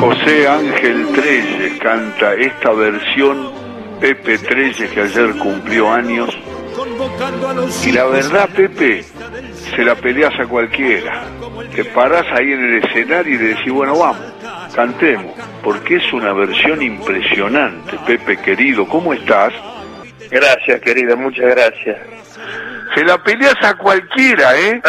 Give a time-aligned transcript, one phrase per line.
[0.00, 3.52] José Ángel Treyes canta esta versión
[4.00, 6.30] Pepe Treyes que ayer cumplió años.
[7.84, 9.04] Y la verdad, Pepe,
[9.76, 11.24] se la peleas a cualquiera.
[11.76, 14.24] Te parás ahí en el escenario y le decís, bueno, vamos,
[14.74, 17.98] cantemos, porque es una versión impresionante.
[18.06, 19.52] Pepe, querido, ¿cómo estás?
[20.30, 22.19] Gracias, querido, muchas gracias.
[22.94, 24.82] Se la peleas a cualquiera, ¿eh?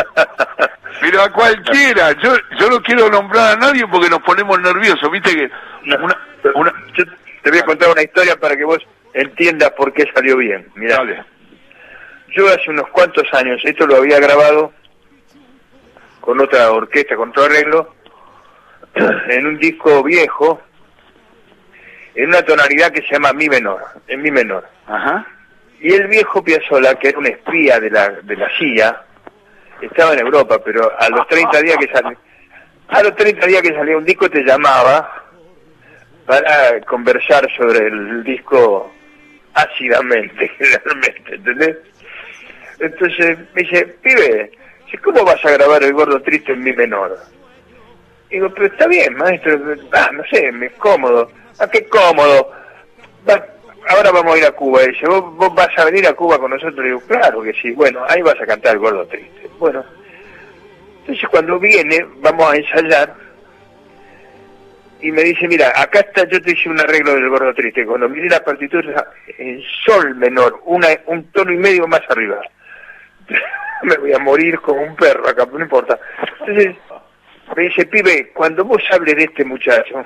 [1.01, 2.11] Pero a cualquiera.
[2.21, 5.09] Yo, yo no quiero nombrar a nadie porque nos ponemos nerviosos.
[5.11, 5.51] Viste que.
[5.85, 6.17] Una,
[6.55, 7.05] una, yo
[7.41, 8.79] te voy a contar una historia para que vos
[9.13, 10.67] entiendas por qué salió bien.
[10.75, 11.23] Mira, Dale.
[12.35, 14.73] yo hace unos cuantos años, esto lo había grabado
[16.21, 17.93] con otra orquesta, con otro arreglo,
[19.29, 20.61] en un disco viejo,
[22.15, 24.67] en una tonalidad que se llama mi menor, en mi menor.
[24.87, 25.25] Ajá.
[25.81, 29.03] Y el viejo Piazzolla, que era un espía de la, de la CIA,
[29.81, 32.17] estaba en Europa, pero a los 30 días que salía,
[32.87, 35.25] a los 30 días que salía un disco te llamaba
[36.27, 38.93] para conversar sobre el disco
[39.55, 41.77] ácidamente, generalmente, ¿entendés?
[42.79, 44.51] Entonces me dice, pibe,
[45.03, 47.17] ¿cómo vas a grabar el gordo triste en mi menor?
[48.29, 49.59] Digo, pero está bien, maestro,
[49.93, 51.29] ah, no sé, me es cómodo.
[51.59, 52.51] ¿A qué cómodo?
[53.87, 54.81] Ahora vamos a ir a Cuba.
[54.81, 56.83] Dice, ¿Vos, vos vas a venir a Cuba con nosotros.
[56.83, 57.71] Digo, claro que sí.
[57.71, 59.49] Bueno, ahí vas a cantar el gordo triste.
[59.59, 59.83] Bueno,
[61.01, 63.13] entonces cuando viene, vamos a ensayar.
[65.01, 67.85] Y me dice, mira, acá está, yo te hice un arreglo del gordo triste.
[67.85, 72.39] Cuando miré la partitura, en sol menor, una, un tono y medio más arriba.
[73.83, 75.99] me voy a morir como un perro acá, no importa.
[76.39, 76.75] Entonces,
[77.55, 80.05] me dice, pibe, cuando vos hables de este muchacho,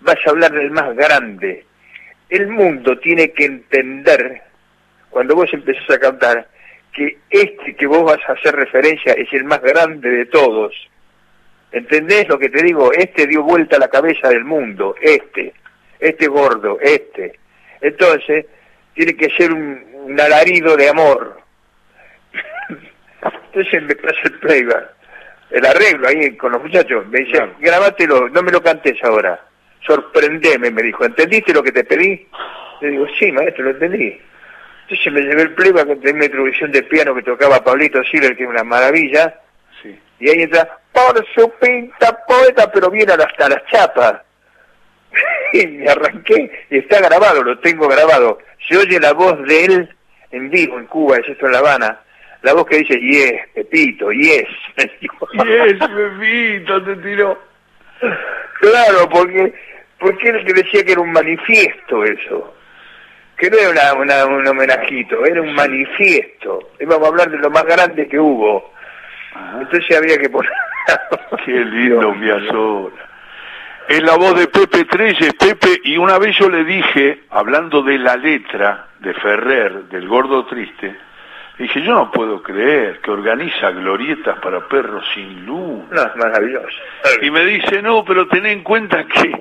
[0.00, 1.66] vas a hablar del más grande.
[2.28, 4.42] El mundo tiene que entender,
[5.10, 6.48] cuando vos empezás a cantar,
[6.92, 10.74] que este que vos vas a hacer referencia es el más grande de todos.
[11.72, 12.92] ¿Entendés lo que te digo?
[12.92, 15.52] Este dio vuelta a la cabeza del mundo, este,
[16.00, 17.38] este gordo, este.
[17.80, 18.46] Entonces,
[18.94, 21.40] tiene que ser un, un alarido de amor.
[23.52, 24.90] Entonces me pasa el playback,
[25.50, 27.06] el arreglo ahí con los muchachos.
[27.08, 27.54] Me dice, Claro.
[27.60, 29.40] grabátelo, no me lo cantes ahora.
[29.86, 31.04] Sorprendeme, me dijo.
[31.04, 32.26] ¿Entendiste lo que te pedí?
[32.80, 34.20] Le digo, sí, maestro, lo entendí.
[34.82, 38.44] Entonces me llevé el playback, tenía una introducción de piano que tocaba Pablito Silver, que
[38.44, 39.38] es una maravilla.
[39.82, 39.98] Sí.
[40.20, 44.22] Y ahí entra, por su pinta poeta, pero viene hasta las chapas.
[45.52, 48.38] y me arranqué, y está grabado, lo tengo grabado.
[48.66, 49.96] Se oye la voz de él
[50.30, 52.00] en vivo en Cuba, es esto en La Habana.
[52.42, 54.46] La voz que dice, yes, Pepito, yes.
[54.76, 57.38] Yes, Pepito, te tiró.
[58.60, 59.52] Claro, porque,
[59.98, 62.54] porque él que decía que era un manifiesto eso.
[63.36, 66.70] Que no era una, una- un homenajito, era un manifiesto.
[66.80, 68.72] Íbamos a hablar de lo más grande que hubo.
[69.34, 69.58] Ajá.
[69.62, 70.50] Entonces había que poner...
[71.44, 73.04] Qué lindo Piazzolla.
[73.88, 77.98] Es la voz de Pepe Treyes, Pepe, y una vez yo le dije, hablando de
[77.98, 80.94] la letra de Ferrer, del Gordo Triste,
[81.58, 85.84] dije, yo no puedo creer que organiza glorietas para perros sin luz.
[85.90, 86.68] No, es maravilloso.
[87.22, 89.32] Y me dice, no, pero ten en cuenta que,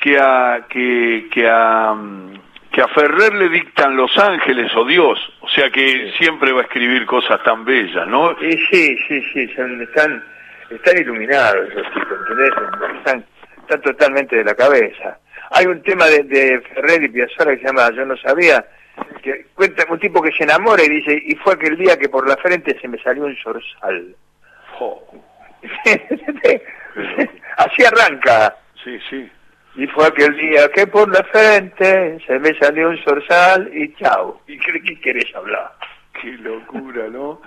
[0.00, 1.94] que, a, que, que, a,
[2.70, 6.64] que a Ferrer le dictan los ángeles o Dios, o sea que siempre va a
[6.64, 8.36] escribir cosas tan bellas, ¿no?
[8.40, 10.22] Sí, sí, sí, son- están,
[10.70, 12.50] están iluminados esos tipos, ¿entendés?
[12.98, 13.24] Están,
[13.60, 15.18] están totalmente de la cabeza.
[15.50, 18.64] Hay un tema de, de Ferrer y Piazzolla que se llama Yo no sabía,
[19.24, 22.28] que cuenta un tipo que se enamora y dice, y fue aquel día que por
[22.28, 24.14] la frente se me salió un zorzal.
[24.78, 25.02] Jo,
[27.56, 28.56] Así arranca.
[28.82, 29.30] sí, sí.
[29.76, 34.40] Y fue aquel día que por la frente se me salió un zorzal y chao.
[34.46, 35.72] ¿Y qué, qué querés hablar?
[36.20, 37.40] Qué locura, ¿no?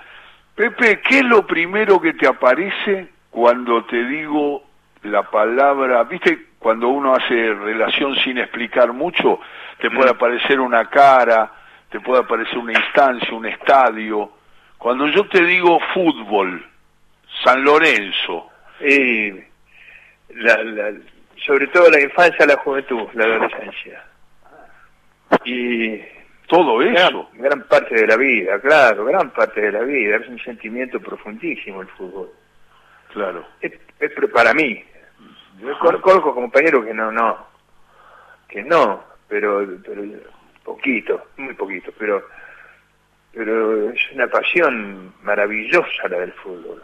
[0.56, 4.64] Pepe, ¿qué es lo primero que te aparece cuando te digo
[5.04, 9.40] la palabra, viste, cuando uno hace relación sin explicar mucho,
[9.80, 10.16] te puede Mm.
[10.16, 11.52] aparecer una cara,
[11.90, 14.32] te puede aparecer una instancia, un estadio.
[14.78, 16.66] Cuando yo te digo fútbol,
[17.44, 18.50] San Lorenzo,
[18.80, 19.32] Y
[20.36, 20.94] la, la-
[21.46, 24.04] sobre todo la infancia, la juventud, la adolescencia.
[25.46, 26.00] Y
[26.48, 30.18] todo gran, eso, gran parte de la vida, claro, gran parte de la vida.
[30.18, 32.30] Es un sentimiento profundísimo el fútbol.
[33.14, 33.46] claro.
[33.62, 34.84] Es, es para mí.
[35.60, 37.48] Yo con- conozco compañeros que no, no,
[38.48, 40.04] que no, pero, pero
[40.68, 42.28] poquito, muy poquito, pero,
[43.34, 46.84] pero es una pasión maravillosa la del fútbol.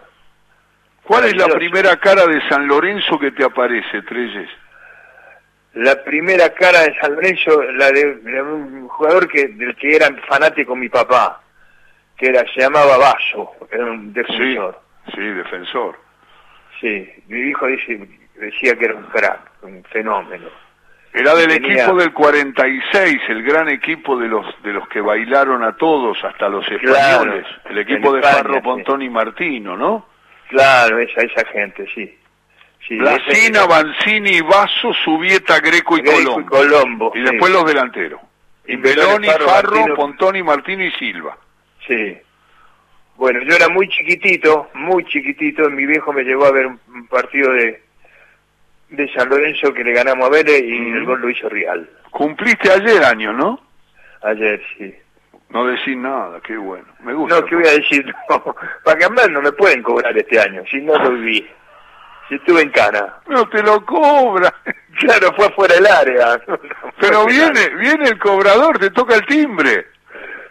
[1.03, 4.49] ¿Cuál es la primera cara de San Lorenzo que te aparece, Treyes?
[5.73, 10.07] La primera cara de San Lorenzo, la de, de un jugador que del que era
[10.27, 11.41] fanático mi papá,
[12.15, 14.79] que era se llamaba Vaso, era un defensor.
[15.13, 15.99] Sí, defensor.
[16.79, 19.41] Sí, mi hijo dice, decía que era un crack.
[19.63, 20.62] un fenómeno.
[21.13, 25.63] Era del Tenía- equipo del 46, el gran equipo de los de los que bailaron
[25.63, 27.45] a todos, hasta los españoles.
[27.69, 28.53] el equipo de España, Farro,
[28.99, 29.03] sí.
[29.05, 30.07] Y Martino, ¿no?
[30.49, 32.17] Claro, esa, esa gente, sí.
[32.87, 36.49] sí Blasina, Banzini, Vaso, Subieta, Greco y Greco y Colombo.
[36.49, 37.23] Colombo, Y sí.
[37.31, 38.19] después los delanteros.
[38.65, 39.95] Imbeloni, Farro, Farro, Martino.
[39.95, 41.37] Pontoni, Martino y Silva.
[41.87, 42.17] Sí.
[43.17, 47.51] Bueno, yo era muy chiquitito, muy chiquitito, mi viejo me llevó a ver un partido
[47.53, 47.82] de
[48.93, 50.95] de San Lorenzo que le ganamos a Vélez y Mm.
[50.97, 51.89] el gol lo hizo Real.
[52.11, 53.59] Cumpliste ayer año, ¿no?
[54.21, 54.93] Ayer, sí.
[55.49, 56.85] No decís nada, qué bueno.
[57.03, 57.39] Me gusta.
[57.39, 58.05] No, ¿qué voy a decir?
[58.29, 61.47] No, para cambiar no me pueden cobrar este año, si no lo viví.
[62.29, 63.15] Si estuve en cana.
[63.27, 64.53] No te lo cobra.
[64.99, 66.39] Claro, fue fuera del área.
[67.01, 69.87] Pero viene, viene el cobrador, te toca el timbre.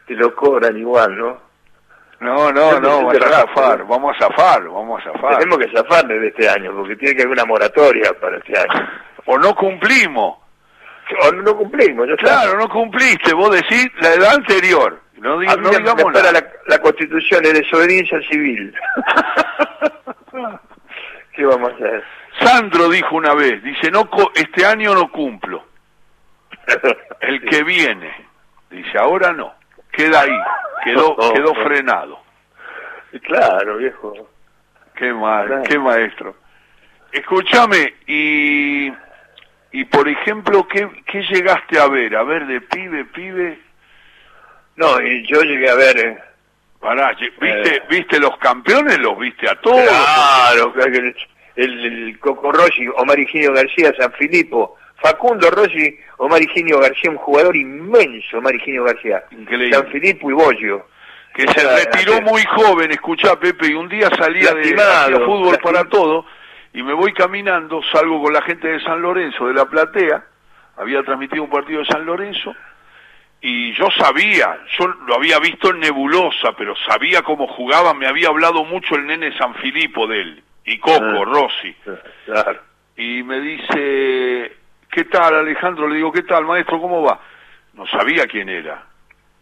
[0.05, 1.41] Te lo cobran igual, ¿no?
[2.23, 5.39] No, no, no, sí, a zafar, vamos a zafar, vamos a zafar.
[5.39, 8.89] Tenemos que zafar de este año, porque tiene que haber una moratoria para este año.
[9.27, 10.37] O no cumplimos.
[11.23, 12.17] O no, cumplimos, ya.
[12.17, 15.01] Claro, no cumpliste, vos decís la edad anterior.
[15.19, 16.35] No, diga- no digamos para nada.
[16.41, 18.75] la, la constitución de desobediencia civil.
[21.35, 22.05] ¿Qué vamos a hacer?
[22.41, 25.65] Sandro dijo una vez, dice, no co- este año no cumplo,
[27.21, 28.13] el que viene.
[28.71, 29.55] Dice, ahora no,
[29.93, 30.39] queda ahí,
[30.85, 31.55] quedó, Oh, quedó oh.
[31.65, 32.21] frenado.
[33.23, 34.13] Claro, viejo.
[34.95, 35.63] Qué mal, Claro.
[35.65, 36.35] qué maestro.
[37.13, 38.91] Escúchame, y,
[39.73, 42.17] y por ejemplo, ¿qué, ¿qué llegaste a ver?
[42.17, 43.59] A ver, de pibe, pibe,
[44.77, 45.99] No, y yo llegué a ver...
[45.99, 46.19] eh,
[46.81, 47.83] pará, ¿viste, Eh.
[47.91, 48.99] ¿viste los campeones?
[48.99, 49.83] Los viste a todos.
[49.87, 51.17] Claro, que el,
[51.57, 57.17] el, el Coco Rossi, Omar Higinio García, San Filipo, Facundo Rossi, Omar Higinio García, un
[57.17, 59.25] jugador inmenso, Omar Higinio García.
[59.33, 59.73] Increíble.
[59.73, 60.87] San Filipo y Bollo.
[61.35, 64.75] que se retiró muy joven, escuchá Pepe, y un día salía de
[65.25, 66.27] fútbol para todo,
[66.75, 70.23] y me voy caminando, salgo con la gente de San Lorenzo, de la platea,
[70.77, 72.55] había transmitido un partido de San Lorenzo,
[73.41, 78.29] y yo sabía, yo lo había visto en Nebulosa, pero sabía cómo jugaba, me había
[78.29, 81.25] hablado mucho el nene San Filipo de él, y Coco, Ah.
[81.25, 81.75] Rossi,
[82.27, 82.61] Claro.
[82.97, 84.53] y me dice,
[84.93, 85.89] ¿qué tal Alejandro?
[85.89, 86.81] Le digo, ¿qué tal maestro?
[86.81, 87.19] ¿Cómo va?
[87.75, 88.87] No sabía quién era.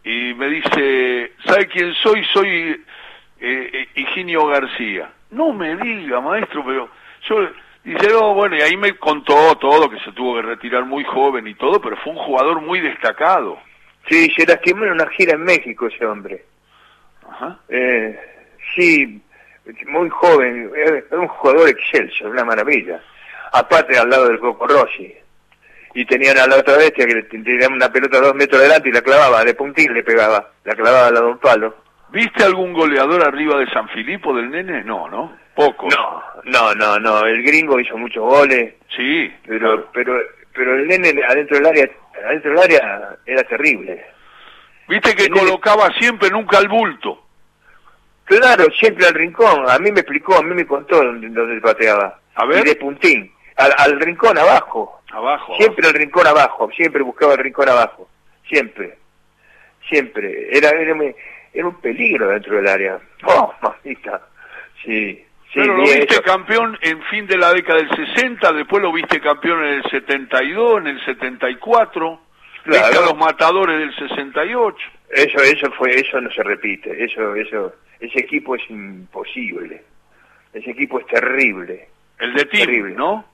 [0.03, 2.23] Y me dice, ¿sabe quién soy?
[2.33, 5.11] Soy eh, eh, Higinio García.
[5.29, 6.89] No me diga, maestro, pero
[7.29, 7.49] yo...
[7.83, 11.47] Dice, no, bueno, y ahí me contó todo, que se tuvo que retirar muy joven
[11.47, 13.57] y todo, pero fue un jugador muy destacado.
[14.07, 16.45] Sí, se lastimó en una gira en México ese hombre.
[17.27, 17.57] Ajá.
[17.69, 18.19] Eh,
[18.75, 19.19] sí,
[19.87, 23.01] muy joven, era un jugador excelso, una maravilla.
[23.51, 25.15] Aparte al lado del Coco Rossi.
[25.93, 28.93] Y tenían a la otra bestia que le tiraban una pelota dos metros adelante y
[28.93, 31.75] la clavaba, de puntín le pegaba, la clavaba al lado de un palo.
[32.09, 34.83] ¿Viste algún goleador arriba de San Filipo del nene?
[34.83, 35.37] No, ¿no?
[35.55, 35.87] Poco.
[35.89, 39.89] No, no, no, no, el gringo hizo muchos goles, Sí, pero, claro.
[39.93, 40.13] pero,
[40.53, 41.89] pero el nene adentro del área,
[42.25, 44.05] adentro del área era terrible.
[44.87, 47.21] Viste que el nene- colocaba siempre nunca al bulto.
[48.25, 52.17] Claro, siempre al rincón, a mí me explicó, a mí me contó dónde, dónde pateaba.
[52.35, 52.59] A ver.
[52.65, 55.00] Y de puntín, al, al rincón abajo.
[55.11, 55.55] Abajo.
[55.57, 58.09] Siempre el rincón abajo, siempre buscaba el rincón abajo,
[58.47, 58.97] siempre,
[59.89, 60.55] siempre.
[60.57, 61.15] Era, era, un-
[61.53, 62.99] era un peligro dentro del área.
[63.23, 64.21] Oh, mamita.
[64.83, 65.25] Sí, sí.
[65.55, 69.19] Pero lo vi viste campeón en fin de la década del 60, después lo viste
[69.21, 72.21] campeón en el 72, en el 74,
[72.63, 72.87] Claro.
[72.87, 74.77] viste a los matadores del 68.
[75.09, 77.03] Eso, eso fue, eso no se repite.
[77.03, 79.83] Eso, eso, ese equipo es imposible.
[80.53, 81.87] Ese equipo es terrible.
[82.19, 82.95] El de Tim, Terrible.
[82.95, 83.25] ¿no?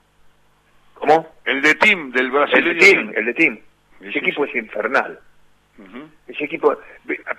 [0.95, 1.27] ¿Cómo?
[1.47, 2.79] El de Tim, del El de brasileño.
[2.79, 3.55] Team, el de Team.
[3.55, 5.19] Sí, Ese sí, equipo es infernal.
[6.27, 6.75] Ese equipo,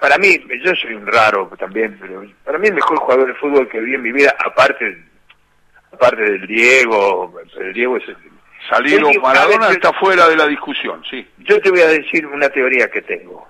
[0.00, 3.68] para mí, yo soy un raro también, pero para mí el mejor jugador de fútbol
[3.68, 5.04] que vi en mi vida, aparte,
[5.92, 8.04] aparte del Diego, el Diego es,
[8.70, 11.26] Salieron, Sí, Maradona está fuera de la discusión, sí.
[11.38, 13.46] yo te voy a decir una teoría que tengo.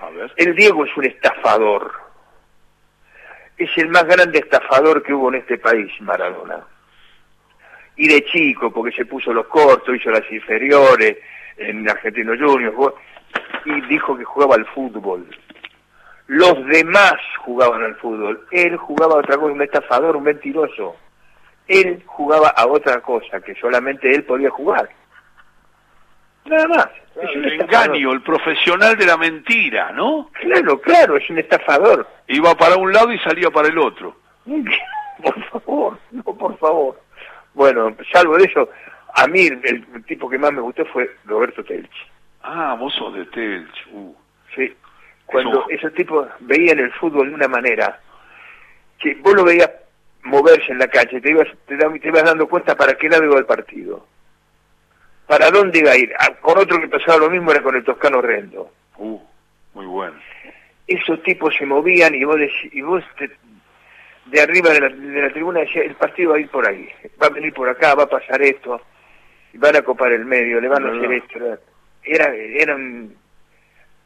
[0.00, 0.32] A ver.
[0.36, 1.92] El Diego es un estafador.
[3.58, 6.60] Es el más grande estafador que hubo en este país, Maradona.
[7.96, 11.18] Y de chico, porque se puso los cortos, hizo las inferiores
[11.56, 12.76] en Argentino Juniors,
[13.64, 15.26] y dijo que jugaba al fútbol.
[16.26, 18.46] Los demás jugaban al fútbol.
[18.52, 20.96] Él jugaba a otra cosa, un estafador, un mentiroso.
[21.66, 24.88] Él jugaba a otra cosa, que solamente él podía jugar.
[26.44, 26.88] Nada más.
[27.20, 30.30] Es un El engaño, el profesional de la mentira, ¿no?
[30.40, 32.06] Claro, claro, es un estafador.
[32.28, 34.16] Iba para un lado y salía para el otro.
[35.22, 36.98] Por favor, no, por favor.
[37.60, 38.70] Bueno, salvo de eso,
[39.16, 39.60] a mí el,
[39.94, 42.06] el tipo que más me gustó fue Roberto Telchi.
[42.42, 43.86] Ah, vos sos de Telch.
[43.92, 44.14] Uh.
[44.56, 44.74] Sí.
[45.26, 48.00] Cuando Eso- esos tipos veían el fútbol de una manera
[48.98, 49.70] que vos lo veías
[50.22, 53.38] moverse en la y te ibas, te, te ibas dando cuenta para qué lado iba
[53.38, 54.06] el partido.
[55.26, 56.14] ¿Para dónde iba a ir?
[56.18, 58.72] Ah, con otro que pasaba lo mismo era con el Toscano Rendo.
[58.96, 59.20] Uh,
[59.74, 60.16] muy bueno.
[60.86, 62.40] Esos tipos se movían y vos,
[62.72, 63.04] y vos
[64.30, 66.88] de arriba de la, tribuna decía, el partido va a ir por ahí,
[67.20, 68.80] va a venir por acá, va a pasar esto,
[69.54, 71.38] van a copar el medio, le van a hacer esto.
[72.02, 73.12] Era, eran,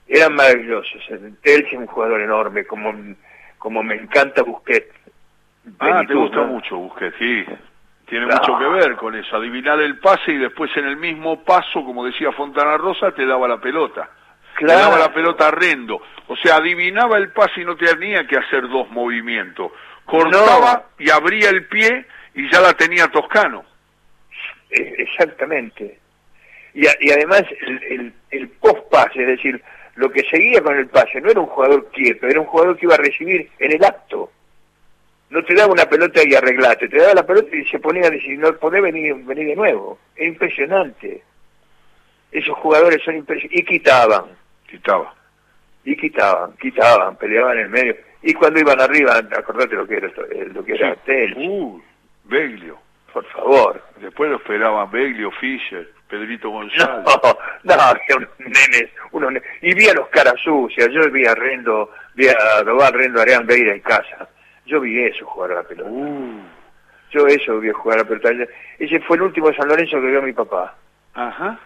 [0.08, 1.02] eran maravillosos.
[1.10, 2.94] Él es un jugador enorme, como,
[3.58, 4.94] como me encanta Busquets.
[5.78, 7.44] Ah, te gusta mucho Busquets, sí.
[8.06, 11.84] Tiene mucho que ver con eso, adivinar el pase y después en el mismo paso,
[11.84, 14.10] como decía Fontana Rosa, te daba la pelota.
[14.58, 16.00] Te daba la pelota a Rendo.
[16.28, 19.72] O sea, adivinaba el pase y no tenía que hacer dos movimientos.
[20.04, 23.64] Cortaba y abría el pie y ya la tenía Toscano.
[24.70, 25.98] E, exactamente.
[26.74, 27.44] Y, además
[27.88, 29.62] el, el post-pase, es decir,
[29.94, 32.86] lo que seguía con el pase no era un jugador quieto, era un jugador que
[32.86, 34.30] iba a recibir en el acto
[35.34, 38.10] no te daba una pelota y arreglate, te daba la pelota y se ponía a
[38.10, 39.98] decir, no podés venir, venir de nuevo.
[40.14, 41.24] Es impresionante.
[42.30, 43.60] Esos jugadores son impresionantes.
[43.60, 44.26] Y quitaban.
[44.70, 45.12] Quitaban.
[45.84, 47.96] Y quitaban, quitaban, peleaban en el medio.
[48.24, 50.10] Y cuando iban arriba, acordate lo que era,
[50.52, 50.96] lo que era
[51.36, 51.80] Uh,
[52.24, 52.78] Beglio.
[53.12, 53.82] Por favor.
[54.00, 57.04] Después lo esperaban Beglio, Fischer, Pedrito González.
[57.04, 59.48] No, no, unos nenes, unos nenes.
[59.62, 63.46] Y vi a los caras sucias, yo vi a Rendo, vi a Dobal Rendo Arián
[63.46, 64.28] Beira en casa
[64.66, 65.90] yo vi eso jugar a la pelota.
[65.90, 66.40] Uh.
[67.10, 68.30] Yo eso vi jugar a la pelota.
[68.78, 70.74] Ese fue el último San Lorenzo que vio mi papá.
[71.14, 71.58] Ajá.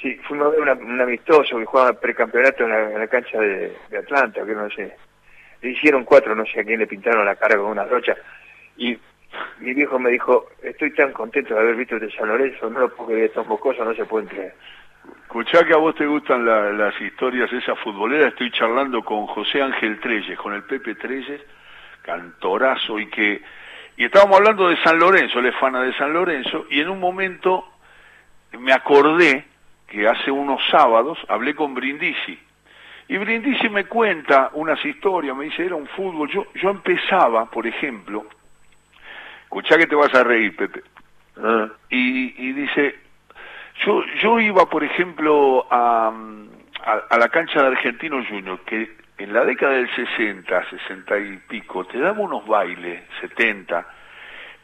[0.00, 4.54] Sí, fuimos a ver un amistoso que jugaba precampeonato en la, cancha de, Atlanta, que
[4.54, 4.94] no sé.
[5.64, 8.14] Le hicieron cuatro, no sé a quién le pintaron la cara con una rocha.
[8.76, 8.98] Y
[9.60, 12.94] mi viejo me dijo, estoy tan contento de haber visto este San Lorenzo, no lo
[12.94, 14.54] puedo creer, estos mocosos no se pueden creer.
[15.22, 19.98] Escuchá que a vos te gustan las historias esas futboleras, estoy charlando con José Ángel
[20.00, 21.40] Treyes, con el Pepe Treyes,
[22.02, 23.40] cantorazo y que
[23.96, 27.00] y estábamos hablando de San Lorenzo, él es fana de San Lorenzo y en un
[27.00, 27.64] momento
[28.58, 29.46] me acordé
[29.88, 32.38] que hace unos sábados hablé con Brindisi
[33.08, 37.66] y Brindisi me cuenta unas historias, me dice era un fútbol, yo yo empezaba, por
[37.66, 38.24] ejemplo,
[39.42, 40.82] escuchá que te vas a reír, Pepe,
[41.36, 41.68] ah.
[41.90, 42.96] y, y dice
[43.84, 46.12] yo yo iba, por ejemplo, a,
[46.82, 51.36] a, a la cancha de Argentino Junior, que en la década del 60, 60 y
[51.48, 53.86] pico, te daban unos bailes, 70,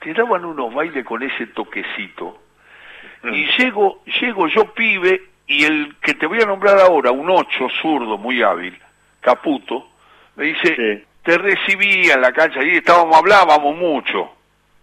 [0.00, 2.42] te daban unos bailes con ese toquecito.
[3.22, 3.34] Mm.
[3.34, 7.68] Y llego, llego yo pibe y el que te voy a nombrar ahora, un ocho
[7.82, 8.78] zurdo muy hábil,
[9.20, 9.90] Caputo,
[10.36, 14.30] me dice, te recibí en la cancha y estábamos, hablábamos mucho.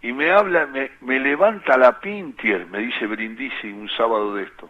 [0.01, 4.69] Y me habla, me, me levanta la Pintier, me dice Brindisi un sábado de esto.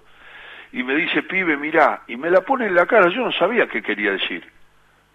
[0.72, 3.66] Y me dice, pibe, mirá, y me la pone en la cara, yo no sabía
[3.66, 4.48] qué quería decir.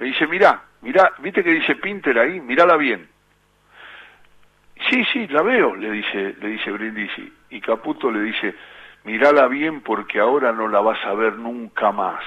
[0.00, 2.40] Me dice, mirá, mirá, ¿viste que dice Pinter ahí?
[2.40, 3.08] Mirala bien.
[4.90, 7.32] Sí, sí, la veo, le dice, le dice Brindisi.
[7.50, 8.52] Y Caputo le dice,
[9.04, 12.22] mirala bien porque ahora no la vas a ver nunca más.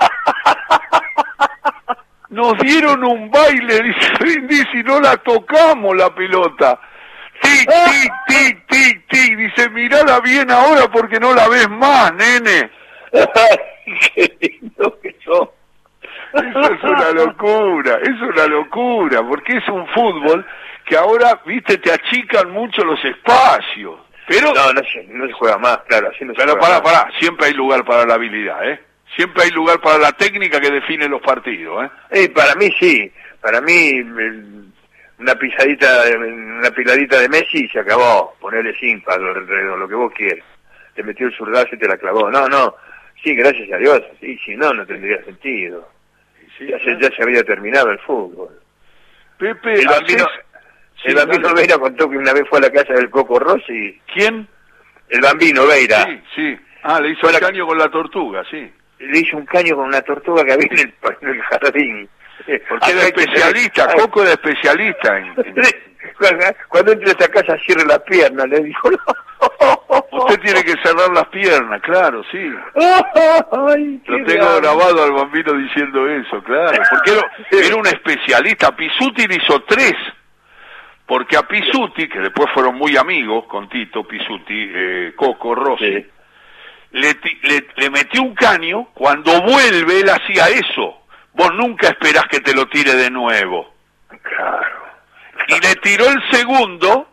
[2.30, 6.78] Nos dieron un baile, dice Brindisi, no la tocamos la pelota.
[7.40, 9.36] Tic, tic, tic, tic, tic.
[9.36, 12.70] Dice, mirala bien ahora porque no la ves más, nene.
[14.14, 15.48] Qué lindo que son.
[16.34, 20.44] Eso es una locura, es una locura, porque es un fútbol
[20.84, 23.98] que ahora, viste, te achican mucho los espacios.
[24.28, 27.10] Pero, no, no se, no se juega más, claro, así no se Pero para, para,
[27.18, 28.80] siempre hay lugar para la habilidad, ¿eh?
[29.16, 31.90] Siempre hay lugar para la técnica que define los partidos, ¿eh?
[32.10, 34.00] eh para mí sí, para mí
[35.18, 40.12] una pisadita, una piladita de Messi y se acabó, ponerle cinco alrededor, lo que vos
[40.14, 40.44] quieras.
[40.94, 42.30] Te metió el zurdazo y te la clavó.
[42.30, 42.74] No, no,
[43.22, 45.88] sí, gracias a Dios, sí, si no, no tendría sentido
[46.66, 46.78] ya,
[47.10, 48.50] se, había terminado el fútbol.
[49.38, 49.88] Pepe, el
[51.04, 54.00] el bambino Veira contó que una vez fue a la casa del Coco Rossi.
[54.12, 54.48] ¿Quién?
[55.08, 56.04] El bambino Veira.
[56.04, 56.58] Sí, sí.
[56.82, 58.70] Ah, le hizo el caño con la tortuga, sí.
[58.98, 62.08] Le hizo un caño con una tortuga que había en el, jardín.
[62.68, 65.34] Porque era especialista, Coco era especialista en...
[66.68, 68.98] Cuando entre a esa casa cierre la pierna, le dijo, no.
[70.10, 72.38] Usted tiene que cerrar las piernas, claro, sí.
[74.06, 76.82] Lo tengo grabado al bambino diciendo eso, claro.
[76.90, 77.12] Porque
[77.52, 78.74] era, un especialista.
[78.74, 79.94] Pisuti le hizo tres.
[81.08, 86.06] Porque a Pisuti, que después fueron muy amigos con Tito, Pisuti, eh, Coco, Rossi,
[86.90, 87.16] le,
[87.76, 88.88] le, metió un caño.
[88.92, 91.02] Cuando vuelve, él hacía eso.
[91.32, 93.74] Vos nunca esperás que te lo tire de nuevo.
[94.22, 94.84] Claro.
[95.48, 97.08] Y le tiró el segundo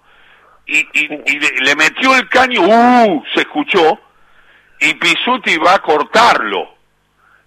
[0.66, 3.24] y, y, le, metió el caño, ¡uh!
[3.34, 3.98] Se escuchó,
[4.82, 6.76] y Pisuti va a cortarlo.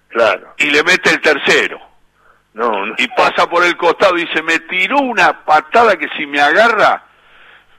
[0.08, 0.54] Claro.
[0.56, 1.87] Y le mete el tercero.
[2.58, 2.94] No, no.
[2.98, 7.04] Y pasa por el costado y dice, me tiró una patada que si me agarra,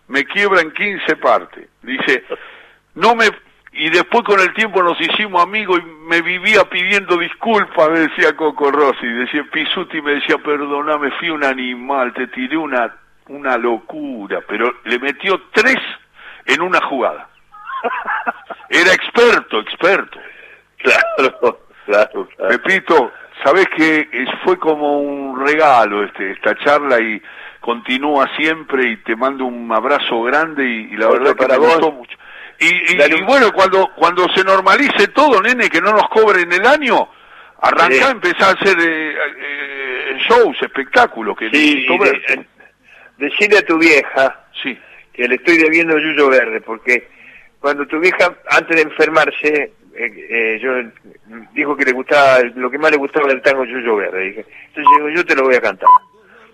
[0.07, 1.67] me quiebra en 15 partes.
[1.81, 2.23] Dice,
[2.95, 3.25] no me,
[3.73, 8.37] y después con el tiempo nos hicimos amigos y me vivía pidiendo disculpas, me decía
[8.37, 12.95] Coco Rossi, decía Pisuti, me decía, perdoname, fui un animal, te tiré una,
[13.27, 15.77] una locura, pero le metió tres
[16.45, 17.27] en una jugada.
[18.69, 20.19] Era experto, experto.
[20.77, 22.49] Claro, claro, claro.
[22.61, 23.11] Pepito,
[23.43, 24.07] sabes que
[24.43, 27.21] fue como un regalo este, esta charla y
[27.59, 32.17] continúa siempre y te mando un abrazo grande y, la verdad que me gustó mucho.
[32.59, 37.07] Y, bueno, cuando cuando se normalice todo, nene, que no nos cobren el año,
[37.61, 41.37] arranca a empezar a hacer eh, eh, shows, espectáculos.
[41.37, 42.45] Que sí, de,
[43.17, 44.77] decirle a tu vieja sí.
[45.13, 47.07] que le estoy debiendo Yuyo Verde, porque
[47.61, 49.73] cuando tu vieja, antes de enfermarse,
[50.05, 50.71] eh, yo
[51.53, 54.21] dijo que le gustaba, lo que más le gustaba del tango Yuyo Verde.
[54.21, 55.89] Dije, entonces digo, yo te lo voy a cantar.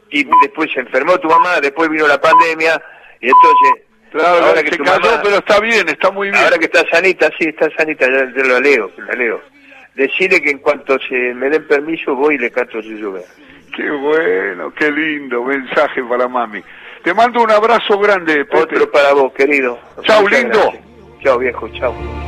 [0.09, 2.81] Y después se enfermó tu mamá, después vino la pandemia,
[3.19, 6.41] y entonces Claro, ahora que se cayó, pero está bien, está muy bien.
[6.41, 9.41] Ahora que está sanita, sí, está sanita, yo, lo leo, lo leo.
[9.93, 13.23] Decirle que en cuanto se me den permiso voy y le canto su lluvia.
[13.75, 16.63] Qué bueno, qué lindo mensaje para mami.
[17.03, 18.57] Te mando un abrazo grande, Pepe.
[18.57, 19.77] Otro para vos, querido.
[20.03, 20.73] Chau, lindo.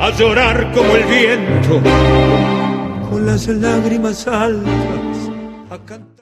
[0.00, 1.80] A llorar como el viento,
[3.08, 5.30] con las lágrimas altas,
[5.70, 6.17] a cantar.